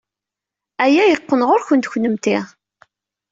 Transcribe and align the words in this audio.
Aya 0.83 1.03
yeqqen 1.07 1.41
ɣer-went 1.49 1.89
kennemti. 1.91 2.37